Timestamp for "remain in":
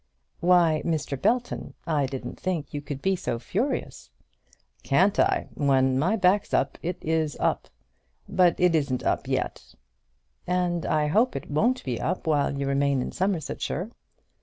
12.67-13.11